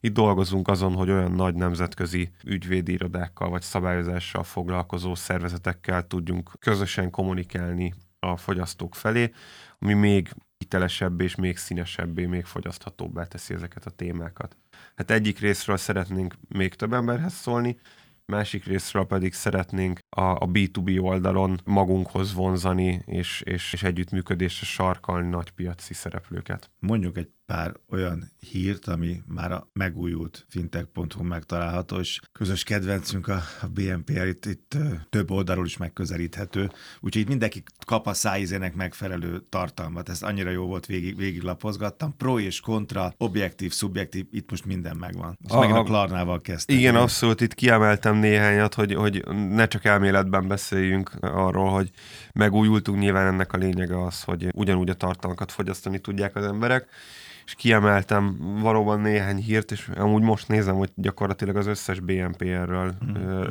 Itt 0.00 0.12
dolgozunk 0.14 0.68
azon, 0.68 0.94
hogy 0.94 1.10
olyan 1.10 1.32
nagy 1.32 1.54
nemzetközi 1.54 2.30
ügyvédi 2.44 2.92
irodákkal 2.92 3.48
vagy 3.50 3.62
szabályozással 3.62 4.42
foglalkozó 4.42 5.14
szervezetekkel 5.14 6.06
tudjunk 6.06 6.50
közösen 6.58 7.10
kommunikálni 7.10 7.94
a 8.18 8.36
fogyasztók 8.36 8.94
felé, 8.94 9.32
ami 9.78 9.94
még 9.94 10.34
hitelesebb 10.58 11.20
és 11.20 11.34
még 11.34 11.56
színesebbé, 11.56 12.26
még 12.26 12.44
fogyaszthatóbbá 12.44 13.24
teszi 13.24 13.54
ezeket 13.54 13.86
a 13.86 13.90
témákat. 13.90 14.56
Hát 14.96 15.10
egyik 15.10 15.38
részről 15.38 15.76
szeretnénk 15.76 16.34
még 16.48 16.74
több 16.74 16.92
emberhez 16.92 17.32
szólni, 17.32 17.78
másik 18.32 18.64
részről 18.64 19.06
pedig 19.06 19.32
szeretnénk 19.32 19.98
a, 20.16 20.30
a 20.30 20.46
B2B 20.46 21.02
oldalon 21.02 21.60
magunkhoz 21.64 22.34
vonzani 22.34 23.02
és, 23.06 23.40
és, 23.40 23.72
és 23.72 23.82
együttműködésre 23.82 24.66
sarkalni 24.66 25.28
nagy 25.28 25.50
piaci 25.50 25.94
szereplőket. 25.94 26.70
Mondjuk 26.78 27.16
egy 27.16 27.28
pár 27.46 27.74
olyan 27.90 28.32
hírt, 28.50 28.86
ami 28.86 29.22
már 29.26 29.52
a 29.52 29.68
megújult 29.72 30.46
fintech.hu 30.48 31.22
megtalálható, 31.22 31.98
és 31.98 32.20
közös 32.32 32.62
kedvencünk 32.62 33.28
a, 33.28 33.42
a 33.60 33.66
BNPR 33.66 34.26
itt, 34.26 34.44
itt 34.44 34.76
több 35.10 35.30
oldalról 35.30 35.66
is 35.66 35.76
megközelíthető, 35.76 36.70
úgyhogy 37.00 37.22
itt 37.22 37.28
mindenki 37.28 37.62
kap 37.86 38.06
a 38.06 38.14
szájizének 38.14 38.74
megfelelő 38.74 39.44
tartalmat. 39.48 40.08
Ez 40.08 40.22
annyira 40.22 40.50
jó 40.50 40.66
volt, 40.66 40.86
végig, 40.86 41.16
végig 41.16 41.42
lapozgattam. 41.42 42.16
Pro 42.16 42.38
és 42.38 42.60
kontra, 42.60 43.12
objektív, 43.16 43.72
szubjektív, 43.72 44.26
itt 44.30 44.50
most 44.50 44.64
minden 44.64 44.96
megvan. 44.96 45.38
És 45.44 45.50
a, 45.50 45.58
megint 45.58 45.78
a 45.78 45.82
Klarnával 45.82 46.40
kezdtem. 46.40 46.76
Igen, 46.76 46.96
abszolút, 46.96 47.40
itt 47.40 47.54
kiemeltem 47.54 48.16
néhányat, 48.16 48.74
hogy, 48.74 48.94
hogy 48.94 49.24
ne 49.50 49.66
csak 49.66 49.84
elméletben 50.06 50.48
beszéljünk 50.48 51.10
arról, 51.20 51.70
hogy 51.70 51.90
megújultunk, 52.32 52.98
nyilván 52.98 53.26
ennek 53.26 53.52
a 53.52 53.56
lényege 53.56 54.04
az, 54.04 54.22
hogy 54.22 54.48
ugyanúgy 54.52 54.90
a 54.90 54.94
tartalmakat 54.94 55.52
fogyasztani 55.52 55.98
tudják 55.98 56.36
az 56.36 56.44
emberek, 56.44 56.88
és 57.46 57.54
kiemeltem 57.54 58.36
valóban 58.60 59.00
néhány 59.00 59.36
hírt, 59.36 59.72
és 59.72 59.90
amúgy 59.96 60.22
most 60.22 60.48
nézem, 60.48 60.74
hogy 60.74 60.90
gyakorlatilag 60.94 61.56
az 61.56 61.66
összes 61.66 62.00
BNPL-ről 62.00 62.94
mm, 63.04 63.42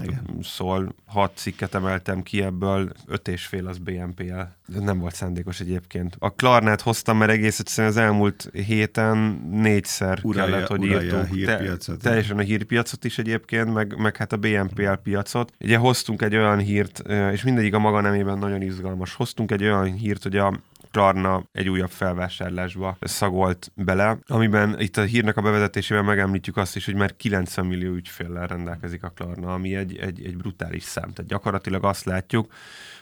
szól. 0.42 0.96
Hat 1.06 1.32
cikket 1.36 1.76
emeltem 1.76 2.22
ki, 2.22 2.42
ebből 2.42 2.92
öt 3.08 3.28
és 3.28 3.46
fél 3.46 3.68
az 3.68 3.78
BNPL. 3.78 4.42
Nem 4.80 5.00
volt 5.00 5.16
szándékos 5.16 5.60
egyébként. 5.60 6.16
A 6.20 6.30
Klarnát 6.30 6.82
hoztam, 6.82 7.18
mert 7.18 7.32
egész 7.32 7.60
egyszerűen 7.60 7.94
az 7.94 8.00
elmúlt 8.00 8.50
héten 8.54 9.18
négyszer 9.52 10.20
uralja, 10.24 10.52
kellett, 10.52 10.68
hogy 10.68 10.84
írtunk. 10.84 11.22
A 11.22 11.26
hírpiacot. 11.26 11.98
Te, 11.98 12.10
teljesen 12.10 12.38
a 12.38 12.42
hírpiacot 12.42 13.04
is 13.04 13.18
egyébként, 13.18 13.74
meg, 13.74 13.98
meg 13.98 14.18
hát 14.18 14.34
a 14.34 14.38
BNPL 14.38 14.94
piacot. 15.04 15.54
Ugye 15.60 15.78
hoztunk 15.78 16.22
egy 16.22 16.36
olyan 16.36 16.60
hírt, 16.60 17.04
és 17.32 17.44
mindegyik 17.44 17.74
a 17.74 17.80
maga 17.80 18.02
nemében 18.02 18.38
nagyon 18.38 18.62
izgalmas. 18.62 19.14
Hoztunk 19.14 19.52
egy 19.52 19.64
olyan 19.64 19.94
hírt, 19.94 20.24
hogy 20.24 20.38
a 20.38 20.60
Klarna 20.96 21.44
egy 21.52 21.70
újabb 21.70 21.90
felvásárlásba 21.90 22.98
szagolt 23.02 23.72
bele, 23.76 24.18
amiben 24.28 24.80
itt 24.80 24.98
a 24.98 25.02
hírnek 25.02 25.38
a 25.38 25.42
bevezetésében 25.42 26.06
megemlítjük 26.06 26.58
azt 26.58 26.76
is, 26.76 26.86
hogy 26.86 26.96
már 26.96 27.16
90 27.16 27.66
millió 27.66 27.94
ügyféllel 27.94 28.48
rendelkezik 28.48 29.04
a 29.04 29.10
Klarna, 29.10 29.54
ami 29.54 29.76
egy, 29.76 29.98
egy, 29.98 30.26
egy 30.26 30.38
brutális 30.38 30.84
szám. 30.84 31.14
Tehát 31.14 31.32
gyakorlatilag 31.32 31.84
azt 31.86 32.06
látjuk, 32.06 32.52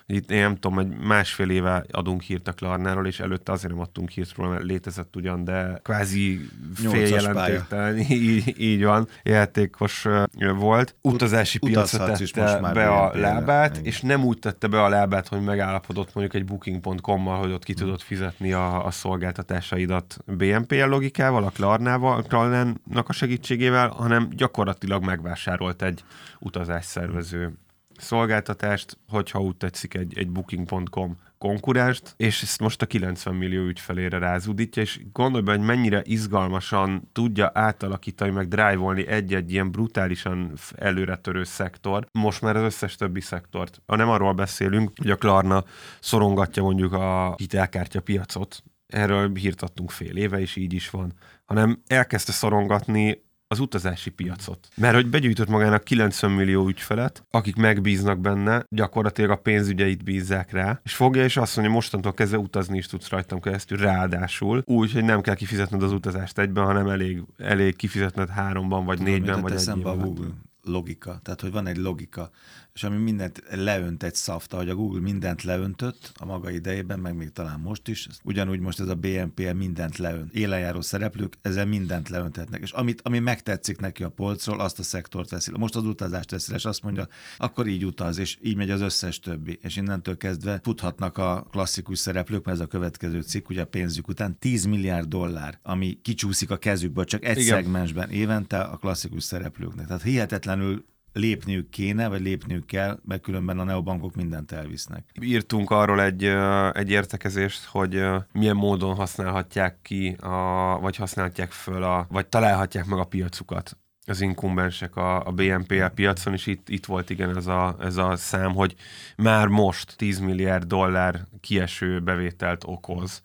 itt 0.05 0.31
én 0.31 0.41
nem 0.41 0.55
tudom, 0.55 0.79
egy 0.79 0.97
másfél 0.97 1.49
éve 1.49 1.85
adunk 1.91 2.21
hírt 2.21 2.47
a 2.47 2.51
Klarnáról, 2.51 3.07
és 3.07 3.19
előtte 3.19 3.51
azért 3.51 3.73
nem 3.73 3.81
adtunk 3.81 4.09
hírt 4.09 4.35
róla, 4.35 4.49
mert 4.49 4.63
létezett 4.63 5.15
ugyan, 5.15 5.43
de 5.43 5.79
kvázi 5.83 6.49
féljelentéktelen, 6.75 7.97
így, 8.09 8.61
így 8.61 8.83
van, 8.83 9.07
játékos 9.23 10.07
volt. 10.55 10.95
Utazási 11.01 11.59
piacra 11.59 12.11
tette 12.13 12.71
be 12.73 12.89
a 12.89 13.17
lábát, 13.17 13.77
és 13.77 14.01
nem 14.01 14.23
úgy 14.23 14.39
tette 14.39 14.67
be 14.67 14.83
a 14.83 14.89
lábát, 14.89 15.27
hogy 15.27 15.41
megállapodott 15.41 16.13
mondjuk 16.13 16.35
egy 16.35 16.45
booking.com-mal, 16.45 17.39
hogy 17.39 17.51
ott 17.51 17.63
ki 17.63 17.73
tudod 17.83 18.01
fizetni 18.01 18.53
a, 18.53 18.85
a 18.85 18.91
szolgáltatásaidat 18.91 20.17
BNPL 20.25 20.85
logikával, 20.85 21.43
a 21.43 21.49
Klarnával, 21.49 22.21
Klarnának 22.21 23.09
a 23.09 23.13
segítségével, 23.13 23.89
hanem 23.89 24.29
gyakorlatilag 24.29 25.03
megvásárolt 25.03 25.81
egy 25.81 26.03
utazásszervező 26.39 27.53
szolgáltatást, 27.97 28.97
hogyha 29.07 29.39
úgy 29.39 29.55
tetszik 29.55 29.93
egy, 29.93 30.17
egy 30.17 30.29
booking.com 30.29 31.17
konkurást, 31.37 32.13
és 32.17 32.41
ezt 32.41 32.59
most 32.59 32.81
a 32.81 32.85
90 32.85 33.35
millió 33.35 33.65
ügyfelére 33.65 34.17
rázudítja, 34.17 34.81
és 34.81 34.99
gondolj 35.11 35.43
be, 35.43 35.51
hogy 35.51 35.65
mennyire 35.65 36.01
izgalmasan 36.03 37.09
tudja 37.11 37.51
átalakítani, 37.53 38.31
meg 38.31 38.47
drive-olni 38.47 39.07
egy-egy 39.07 39.51
ilyen 39.51 39.71
brutálisan 39.71 40.53
előretörő 40.75 41.43
szektor, 41.43 42.05
most 42.11 42.41
már 42.41 42.55
az 42.55 42.63
összes 42.63 42.95
többi 42.95 43.21
szektort. 43.21 43.81
Ha 43.85 43.95
nem 43.95 44.09
arról 44.09 44.33
beszélünk, 44.33 44.91
hogy 44.95 45.09
a 45.09 45.15
Klarna 45.15 45.63
szorongatja 45.99 46.63
mondjuk 46.63 46.93
a 46.93 47.35
hitelkártya 47.37 48.01
piacot, 48.01 48.63
erről 48.87 49.33
hírt 49.33 49.61
adtunk 49.61 49.91
fél 49.91 50.17
éve, 50.17 50.39
és 50.39 50.55
így 50.55 50.73
is 50.73 50.89
van, 50.89 51.13
hanem 51.45 51.81
elkezdte 51.87 52.31
szorongatni 52.31 53.22
az 53.53 53.59
utazási 53.59 54.09
piacot. 54.09 54.67
Mert 54.75 54.95
hogy 54.95 55.09
begyűjtött 55.09 55.47
magának 55.47 55.83
90 55.83 56.31
millió 56.31 56.67
ügyfelet, 56.67 57.23
akik 57.31 57.55
megbíznak 57.55 58.19
benne, 58.19 58.65
gyakorlatilag 58.69 59.29
a 59.29 59.35
pénzügyeit 59.35 60.03
bízzák 60.03 60.51
rá, 60.51 60.79
és 60.83 60.95
fogja 60.95 61.23
és 61.23 61.37
azt 61.37 61.55
mondja, 61.55 61.73
mostantól 61.73 62.13
kezdve 62.13 62.37
utazni 62.37 62.77
is 62.77 62.87
tudsz 62.87 63.09
rajtam 63.09 63.39
keresztül, 63.39 63.77
ráadásul, 63.77 64.61
úgy, 64.65 64.91
hogy 64.91 65.03
nem 65.03 65.21
kell 65.21 65.35
kifizetned 65.35 65.83
az 65.83 65.91
utazást 65.91 66.39
egyben, 66.39 66.65
hanem 66.65 66.87
elég, 66.87 67.23
elég 67.37 67.75
kifizetned 67.75 68.29
háromban, 68.29 68.85
vagy 68.85 68.99
négyben, 68.99 69.41
vagy 69.41 69.51
egyben. 69.51 69.81
a 69.83 69.95
Google 69.95 70.27
logika, 70.63 71.19
tehát 71.23 71.41
hogy 71.41 71.51
van 71.51 71.67
egy 71.67 71.77
logika, 71.77 72.29
és 72.73 72.83
ami 72.83 72.97
mindent 72.97 73.43
leönt 73.49 74.03
egy 74.03 74.15
szafta, 74.15 74.57
hogy 74.57 74.69
a 74.69 74.75
Google 74.75 75.01
mindent 75.01 75.43
leöntött 75.43 76.11
a 76.15 76.25
maga 76.25 76.49
idejében, 76.49 76.99
meg 76.99 77.15
még 77.15 77.31
talán 77.31 77.59
most 77.59 77.87
is, 77.87 78.07
ugyanúgy 78.23 78.59
most 78.59 78.79
ez 78.79 78.87
a 78.87 78.95
BNPL 78.95 79.51
mindent 79.51 79.97
leönt. 79.97 80.33
Élenjáró 80.33 80.81
szereplők 80.81 81.37
ezzel 81.41 81.65
mindent 81.65 82.09
leöntetnek, 82.09 82.61
és 82.61 82.71
amit, 82.71 83.01
ami 83.03 83.19
megtetszik 83.19 83.79
neki 83.79 84.03
a 84.03 84.09
polcról, 84.09 84.59
azt 84.59 84.79
a 84.79 84.83
szektort 84.83 85.29
veszi. 85.29 85.51
Most 85.57 85.75
az 85.75 85.83
utazást 85.83 86.31
veszi, 86.31 86.53
és 86.53 86.65
azt 86.65 86.83
mondja, 86.83 87.07
akkor 87.37 87.67
így 87.67 87.85
utaz, 87.85 88.17
és 88.17 88.37
így 88.41 88.55
megy 88.55 88.69
az 88.69 88.81
összes 88.81 89.19
többi. 89.19 89.59
És 89.61 89.75
innentől 89.75 90.17
kezdve 90.17 90.59
futhatnak 90.63 91.17
a 91.17 91.47
klasszikus 91.51 91.99
szereplők, 91.99 92.45
mert 92.45 92.57
ez 92.57 92.63
a 92.63 92.67
következő 92.67 93.21
cikk, 93.21 93.49
ugye 93.49 93.61
a 93.61 93.65
pénzük 93.65 94.07
után 94.07 94.39
10 94.39 94.65
milliárd 94.65 95.07
dollár, 95.07 95.59
ami 95.61 95.99
kicsúszik 96.01 96.51
a 96.51 96.57
kezükből 96.57 97.05
csak 97.05 97.25
egy 97.25 97.37
Igen. 97.37 97.55
szegmensben 97.55 98.09
évente 98.09 98.59
a 98.59 98.77
klasszikus 98.77 99.23
szereplőknek. 99.23 99.87
Tehát 99.87 100.01
hihetetlenül 100.01 100.85
lépniük 101.13 101.69
kéne, 101.69 102.07
vagy 102.07 102.21
lépniük 102.21 102.65
kell, 102.65 102.99
mert 103.05 103.21
különben 103.21 103.59
a 103.59 103.63
neobankok 103.63 104.15
mindent 104.15 104.51
elvisznek. 104.51 105.09
Írtunk 105.21 105.69
arról 105.71 106.01
egy, 106.01 106.23
egy 106.71 106.89
értekezést, 106.89 107.65
hogy 107.65 108.05
milyen 108.31 108.55
módon 108.55 108.95
használhatják 108.95 109.77
ki, 109.81 110.15
a, 110.19 110.77
vagy 110.81 110.95
használhatják 110.95 111.51
föl, 111.51 111.83
a, 111.83 112.07
vagy 112.09 112.27
találhatják 112.27 112.85
meg 112.85 112.99
a 112.99 113.03
piacukat 113.03 113.77
az 114.05 114.21
inkumbensek 114.21 114.95
a, 114.95 115.25
a 115.25 115.31
BNPL 115.31 115.85
piacon, 115.85 116.33
és 116.33 116.45
itt, 116.45 116.69
itt 116.69 116.85
volt 116.85 117.09
igen 117.09 117.37
ez 117.37 117.47
a, 117.47 117.75
ez 117.79 117.97
a 117.97 118.15
szám, 118.15 118.53
hogy 118.53 118.75
már 119.17 119.47
most 119.47 119.97
10 119.97 120.19
milliárd 120.19 120.63
dollár 120.63 121.21
kieső 121.41 121.99
bevételt 121.99 122.63
okoz 122.65 123.23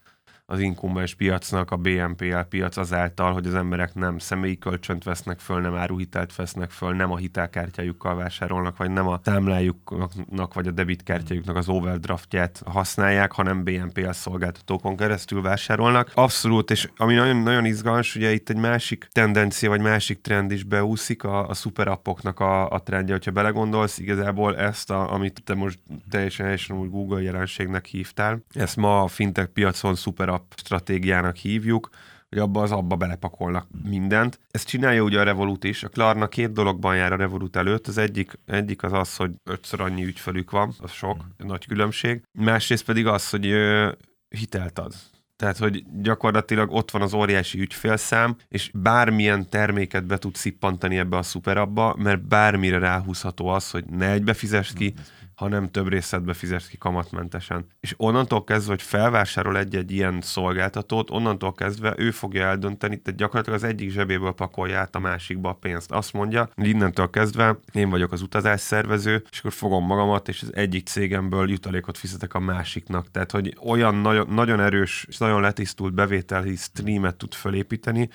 az 0.51 0.61
inkumbens 0.61 1.15
piacnak 1.15 1.71
a 1.71 1.77
BNPL 1.77 2.39
piac 2.49 2.77
azáltal, 2.77 3.33
hogy 3.33 3.47
az 3.47 3.55
emberek 3.55 3.95
nem 3.95 4.19
személyi 4.19 4.59
kölcsönt 4.59 5.05
vesznek 5.05 5.39
föl, 5.39 5.61
nem 5.61 5.75
áruhitelt 5.75 6.37
vesznek 6.37 6.71
föl, 6.71 6.95
nem 6.95 7.13
a 7.13 7.17
hitelkártyájukkal 7.17 8.17
vásárolnak, 8.17 8.77
vagy 8.77 8.91
nem 8.91 9.09
a 9.09 9.19
támlájuknak, 9.21 10.55
vagy 10.55 10.67
a 10.67 10.71
debitkártyájuknak 10.71 11.57
az 11.57 11.69
overdraftját 11.69 12.63
használják, 12.67 13.33
hanem 13.33 13.65
BNPL 13.65 14.11
szolgáltatókon 14.11 14.97
keresztül 14.97 15.43
vásárolnak. 15.43 16.11
Abszolút, 16.15 16.71
és 16.71 16.89
ami 16.97 17.15
nagyon, 17.15 17.37
nagyon 17.37 17.65
izgalmas, 17.65 18.17
ugye 18.17 18.33
itt 18.33 18.49
egy 18.49 18.57
másik 18.57 19.09
tendencia, 19.13 19.69
vagy 19.69 19.81
másik 19.81 20.21
trend 20.21 20.51
is 20.51 20.65
beúszik, 20.65 21.25
a, 21.25 21.49
a 21.49 21.55
szuperappoknak 21.55 22.41
a, 22.41 22.71
a 22.71 22.83
trendje, 22.83 23.15
hogyha 23.15 23.31
belegondolsz, 23.31 23.99
igazából 23.99 24.57
ezt, 24.57 24.91
a, 24.91 25.13
amit 25.13 25.43
te 25.45 25.55
most 25.55 25.79
teljesen 26.11 26.45
helyesen 26.45 26.77
úgy 26.77 26.91
Google 26.91 27.23
jelenségnek 27.23 27.87
hívtál, 27.87 28.45
ezt 28.55 28.77
ma 28.77 29.03
a 29.03 29.07
fintech 29.07 29.49
piacon 29.49 29.95
szuper 29.95 30.37
alap 30.39 30.55
stratégiának 30.57 31.37
hívjuk, 31.37 31.89
hogy 32.29 32.39
abba 32.39 32.63
az 32.63 32.73
abba 32.73 32.97
belepakolnak 32.97 33.67
mindent. 33.85 34.39
Ezt 34.51 34.67
csinálja 34.67 35.03
ugye 35.03 35.21
a 35.21 35.23
Revolut 35.23 35.65
is. 35.65 35.83
A 35.83 35.89
Klarna 35.89 36.29
két 36.29 36.53
dologban 36.53 36.97
jár 36.97 37.13
a 37.13 37.17
Revolut 37.17 37.57
előtt. 37.57 37.87
Az 37.87 37.99
egyik, 37.99 38.39
egyik 38.47 38.83
az 38.83 38.93
az, 38.93 39.17
hogy 39.17 39.31
ötször 39.45 39.81
annyi 39.81 40.05
ügyfelük 40.05 40.51
van, 40.51 40.75
az 40.79 40.91
sok, 40.91 41.17
mm. 41.17 41.47
nagy 41.47 41.67
különbség. 41.67 42.23
Másrészt 42.33 42.85
pedig 42.85 43.07
az, 43.07 43.31
hogy 43.31 43.47
ö, 43.47 43.93
hitelt 44.29 44.79
ad. 44.79 44.95
Tehát, 45.37 45.59
hogy 45.59 45.85
gyakorlatilag 46.03 46.73
ott 46.73 46.91
van 46.91 47.03
az 47.03 47.15
óriási 47.15 47.61
ügyfélszám, 47.61 48.37
és 48.49 48.71
bármilyen 48.75 49.49
terméket 49.49 50.07
be 50.07 50.19
tud 50.19 50.35
szippantani 50.35 50.99
ebbe 50.99 51.17
a 51.17 51.23
szuperabba, 51.23 51.95
mert 51.99 52.23
bármire 52.23 52.79
ráhúzható 52.79 53.49
az, 53.49 53.71
hogy 53.71 53.85
ne 53.85 54.11
egybe 54.11 54.35
fizest 54.35 54.75
ki, 54.75 54.95
hanem 55.39 55.71
több 55.71 55.89
részletbe 55.89 56.33
fizetsz 56.33 56.67
ki 56.67 56.77
kamatmentesen. 56.77 57.67
És 57.81 57.95
onnantól 57.97 58.45
kezdve, 58.45 58.71
hogy 58.71 58.83
felvásárol 58.83 59.59
egy-egy 59.59 59.91
ilyen 59.91 60.21
szolgáltatót, 60.21 61.11
onnantól 61.11 61.53
kezdve 61.53 61.95
ő 61.97 62.11
fogja 62.11 62.47
eldönteni, 62.47 62.97
tehát 62.97 63.21
gyakorlatilag 63.21 63.59
az 63.59 63.65
egyik 63.65 63.91
zsebéből 63.91 64.33
pakolja 64.33 64.79
át 64.79 64.95
a 64.95 64.99
másikba 64.99 65.49
a 65.49 65.53
pénzt. 65.53 65.91
Azt 65.91 66.13
mondja, 66.13 66.49
hogy 66.55 66.69
innentől 66.69 67.11
kezdve 67.11 67.59
én 67.73 67.91
vagyok 67.91 68.13
az 68.13 68.23
utazásszervező, 68.23 69.25
és 69.31 69.39
akkor 69.39 69.53
fogom 69.53 69.85
magamat, 69.85 70.29
és 70.29 70.43
az 70.43 70.55
egyik 70.55 70.87
cégemből 70.87 71.51
jutalékot 71.51 71.99
fizetek 71.99 72.35
a 72.35 72.39
másiknak. 72.39 73.11
Tehát, 73.11 73.31
hogy 73.31 73.57
olyan 73.65 73.95
nagyon, 73.95 74.27
nagyon 74.31 74.61
erős 74.61 75.05
és 75.09 75.19
nagyon 75.19 75.41
letisztult 75.41 75.95
bevételi 75.95 76.57
streamet 76.57 77.17
tud 77.17 77.35
felépíteni, 77.35 78.09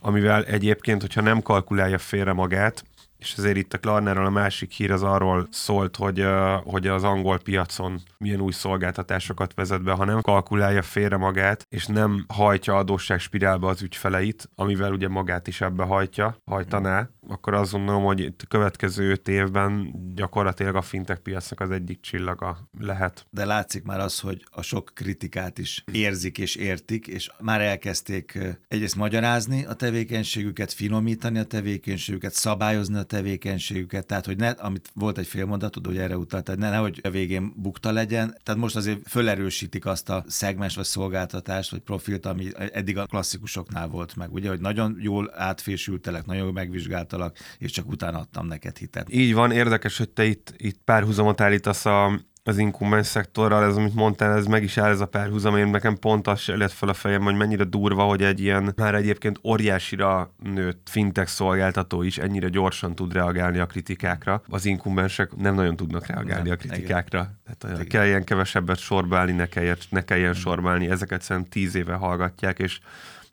amivel 0.00 0.44
egyébként, 0.44 1.00
hogyha 1.00 1.20
nem 1.20 1.42
kalkulálja 1.42 1.98
félre 1.98 2.32
magát, 2.32 2.84
és 3.20 3.34
ezért 3.36 3.56
itt 3.56 3.74
a 3.74 3.78
Klarnáról 3.78 4.26
a 4.26 4.30
másik 4.30 4.72
hír 4.72 4.90
az 4.90 5.02
arról 5.02 5.48
szólt, 5.50 5.96
hogy, 5.96 6.24
hogy 6.64 6.86
az 6.86 7.04
angol 7.04 7.38
piacon 7.38 8.00
milyen 8.18 8.40
új 8.40 8.52
szolgáltatásokat 8.52 9.54
vezet 9.54 9.82
be, 9.82 9.92
ha 9.92 10.04
nem 10.04 10.20
kalkulálja 10.20 10.82
félre 10.82 11.16
magát, 11.16 11.66
és 11.68 11.86
nem 11.86 12.24
hajtja 12.28 12.76
adósság 12.76 13.20
spirálba 13.20 13.68
az 13.68 13.82
ügyfeleit, 13.82 14.50
amivel 14.54 14.92
ugye 14.92 15.08
magát 15.08 15.46
is 15.46 15.60
ebbe 15.60 15.84
hajtja, 15.84 16.36
hajtaná, 16.44 17.08
akkor 17.28 17.54
azt 17.54 17.72
gondolom, 17.72 18.02
hogy 18.02 18.20
itt 18.20 18.42
a 18.42 18.46
következő 18.48 19.10
öt 19.10 19.28
évben 19.28 19.94
gyakorlatilag 20.14 20.74
a 20.74 20.82
fintech 20.82 21.20
piacnak 21.20 21.60
az 21.60 21.70
egyik 21.70 22.00
csillaga 22.00 22.58
lehet. 22.78 23.26
De 23.30 23.44
látszik 23.44 23.84
már 23.84 24.00
az, 24.00 24.20
hogy 24.20 24.44
a 24.50 24.62
sok 24.62 24.90
kritikát 24.94 25.58
is 25.58 25.84
érzik 25.92 26.38
és 26.38 26.54
értik, 26.54 27.06
és 27.06 27.30
már 27.40 27.60
elkezdték 27.60 28.38
egyrészt 28.68 28.96
magyarázni 28.96 29.64
a 29.64 29.74
tevékenységüket, 29.74 30.72
finomítani 30.72 31.38
a 31.38 31.44
tevékenységüket, 31.44 32.32
szabályozni 32.32 32.96
a 32.96 33.02
tevékenységüket, 33.10 34.06
tehát 34.06 34.26
hogy 34.26 34.36
ne, 34.36 34.48
amit 34.48 34.90
volt 34.94 35.18
egy 35.18 35.26
félmondatod, 35.26 35.86
hogy 35.86 35.98
erre 35.98 36.16
utalt, 36.16 36.44
tehát 36.44 36.60
ne, 36.60 36.70
nehogy 36.70 37.00
a 37.02 37.10
végén 37.10 37.52
bukta 37.56 37.92
legyen, 37.92 38.36
tehát 38.42 38.60
most 38.60 38.76
azért 38.76 39.08
fölerősítik 39.08 39.86
azt 39.86 40.08
a 40.08 40.24
szegmens 40.26 40.74
vagy 40.74 40.84
szolgáltatást, 40.84 41.70
vagy 41.70 41.80
profilt, 41.80 42.26
ami 42.26 42.48
eddig 42.72 42.98
a 42.98 43.06
klasszikusoknál 43.06 43.88
volt 43.88 44.16
meg, 44.16 44.32
ugye, 44.32 44.48
hogy 44.48 44.60
nagyon 44.60 44.96
jól 45.00 45.30
átfésültelek, 45.34 46.26
nagyon 46.26 46.42
jól 46.42 46.52
megvizsgáltalak, 46.52 47.36
és 47.58 47.70
csak 47.70 47.88
utána 47.88 48.18
adtam 48.18 48.46
neked 48.46 48.76
hitet. 48.76 49.12
Így 49.12 49.34
van, 49.34 49.50
érdekes, 49.50 49.98
hogy 49.98 50.10
te 50.10 50.24
itt, 50.24 50.54
itt 50.56 50.80
párhuzamot 50.84 51.40
állítasz 51.40 51.84
a 51.86 52.20
az 52.42 52.58
inkumbens 52.58 53.06
szektorral, 53.06 53.64
ez 53.64 53.76
amit 53.76 53.94
mondtál, 53.94 54.36
ez 54.36 54.46
meg 54.46 54.62
is 54.62 54.78
áll 54.78 54.90
ez 54.90 55.00
a 55.00 55.06
párhuzam, 55.06 55.56
én 55.56 55.68
nekem 55.68 55.98
pont 55.98 56.26
az 56.26 56.46
lett 56.46 56.72
fel 56.72 56.88
a 56.88 56.94
fejem, 56.94 57.22
hogy 57.22 57.36
mennyire 57.36 57.64
durva, 57.64 58.02
hogy 58.02 58.22
egy 58.22 58.40
ilyen 58.40 58.72
már 58.76 58.94
egyébként 58.94 59.40
óriásira 59.44 60.34
nőtt 60.42 60.88
fintech 60.90 61.28
szolgáltató 61.28 62.02
is 62.02 62.18
ennyire 62.18 62.48
gyorsan 62.48 62.94
tud 62.94 63.12
reagálni 63.12 63.58
a 63.58 63.66
kritikákra. 63.66 64.42
Az 64.48 64.64
inkumbensek 64.64 65.36
nem 65.36 65.54
nagyon 65.54 65.76
tudnak 65.76 66.06
reagálni 66.06 66.48
nem, 66.48 66.58
a 66.58 66.60
kritikákra. 66.60 67.30
Tehát 67.58 67.86
kell 67.86 68.06
ilyen 68.06 68.24
kevesebbet 68.24 68.78
sorbálni, 68.78 69.32
ne 69.32 69.46
kelljen, 69.46 69.76
ne 69.88 70.04
kelljen 70.04 70.34
sorbálni, 70.34 70.90
ezeket 70.90 71.22
szerintem 71.22 71.50
tíz 71.50 71.74
éve 71.74 71.94
hallgatják, 71.94 72.58
és 72.58 72.80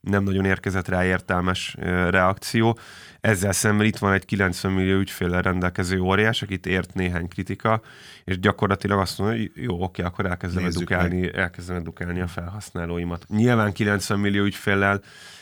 nem 0.09 0.23
nagyon 0.23 0.45
érkezett 0.45 0.87
rá 0.87 1.05
értelmes 1.05 1.75
reakció. 2.09 2.79
Ezzel 3.21 3.51
szemben 3.51 3.85
itt 3.85 3.97
van 3.97 4.13
egy 4.13 4.25
90 4.25 4.71
millió 4.71 4.99
ügyféllel 4.99 5.41
rendelkező 5.41 5.99
óriás, 5.99 6.41
akit 6.41 6.65
ért 6.65 6.93
néhány 6.93 7.27
kritika, 7.27 7.81
és 8.23 8.39
gyakorlatilag 8.39 8.99
azt 8.99 9.17
mondja, 9.17 9.37
hogy 9.37 9.51
jó, 9.63 9.83
oké, 9.83 10.01
akkor 10.01 10.25
elkezdem 10.25 10.65
edukálni, 10.65 11.33
elkezdem 11.33 11.75
edukálni 11.75 12.21
a 12.21 12.27
felhasználóimat. 12.27 13.25
Nyilván 13.29 13.73
90 13.73 14.19
millió 14.19 14.43
ügyféllel 14.43 15.01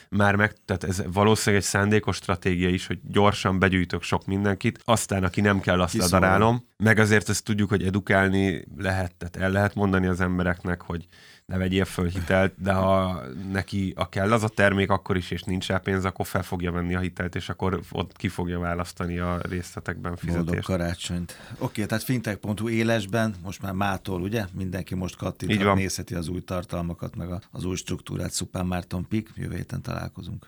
már 0.10 0.36
meg, 0.36 0.54
tehát 0.66 0.84
ez 0.84 1.04
valószínűleg 1.14 1.64
egy 1.64 1.70
szándékos 1.70 2.16
stratégia 2.16 2.70
is, 2.70 2.88
hogy 2.88 3.00
gyorsan 3.04 3.60
begyűjtök 3.60 4.02
sok 4.02 4.26
mindenkit, 4.26 4.80
aztán 4.86 5.24
aki 5.24 5.42
nem 5.42 5.60
kell, 5.60 5.82
azt 5.82 5.94
ledarálom. 5.94 6.68
Meg 6.78 7.00
azért 7.00 7.30
ezt 7.30 7.44
tudjuk, 7.44 7.70
hogy 7.70 7.84
edukálni 7.84 8.66
lehet, 8.78 9.16
tehát 9.16 9.36
el 9.36 9.52
lehet 9.52 9.76
mondani 9.76 10.08
az 10.08 10.22
embereknek, 10.22 10.82
hogy 10.82 11.08
ne 11.46 11.58
vegyél 11.58 11.86
föl 11.86 12.08
hitelt, 12.08 12.54
de 12.58 12.74
ha 12.74 13.22
neki 13.52 13.94
a 13.96 14.10
kell 14.10 14.32
az 14.32 14.44
a 14.44 14.48
termék 14.48 14.90
akkor 14.90 15.18
is, 15.18 15.32
és 15.32 15.42
nincs 15.44 15.68
rá 15.68 15.78
pénz, 15.78 16.06
akkor 16.06 16.26
fel 16.26 16.44
fogja 16.44 16.72
venni 16.72 16.96
a 16.96 17.00
hitelt, 17.00 17.36
és 17.36 17.50
akkor 17.50 17.82
ott 17.92 18.18
ki 18.18 18.28
fogja 18.28 18.60
választani 18.60 19.20
a 19.20 19.40
részletekben 19.42 20.16
fizetést. 20.16 20.46
Boldog 20.46 20.64
karácsonyt. 20.64 21.40
Oké, 21.58 21.86
tehát 21.86 22.04
fintech.hu 22.04 22.70
élesben, 22.70 23.36
most 23.44 23.62
már 23.62 23.74
mától, 23.74 24.22
ugye? 24.22 24.46
Mindenki 24.54 24.96
most 24.96 25.16
kattint, 25.16 25.76
nézheti 25.76 26.16
az 26.16 26.28
új 26.28 26.44
tartalmakat, 26.44 27.16
meg 27.16 27.30
az 27.52 27.66
új 27.66 27.76
struktúrát. 27.76 28.32
Szupán 28.32 28.66
Márton 28.66 29.08
Pik, 29.08 29.30
jövő 29.36 29.56
héten 29.56 29.82
találkozunk. 29.82 30.44